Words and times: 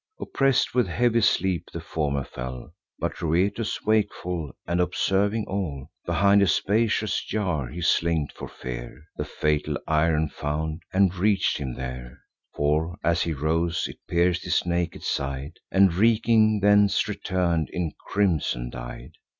Oppress'd 0.19 0.73
with 0.73 0.87
heavy 0.87 1.21
sleep 1.21 1.67
the 1.71 1.79
former 1.79 2.23
fell, 2.23 2.73
But 2.97 3.21
Rhoetus 3.21 3.83
wakeful, 3.85 4.51
and 4.65 4.81
observing 4.81 5.45
all: 5.47 5.91
Behind 6.07 6.41
a 6.41 6.47
spacious 6.47 7.23
jar 7.23 7.67
he 7.67 7.81
slink'd 7.81 8.31
for 8.33 8.47
fear; 8.47 9.03
The 9.17 9.25
fatal 9.25 9.77
iron 9.85 10.29
found 10.29 10.81
and 10.91 11.13
reach'd 11.13 11.59
him 11.59 11.75
there; 11.75 12.17
For, 12.55 12.97
as 13.03 13.21
he 13.21 13.33
rose, 13.33 13.87
it 13.87 13.97
pierc'd 14.09 14.41
his 14.43 14.65
naked 14.65 15.03
side, 15.03 15.57
And, 15.69 15.93
reeking, 15.93 16.61
thence 16.61 17.07
return'd 17.07 17.69
in 17.71 17.91
crimson 18.07 18.71
dyed. 18.71 19.11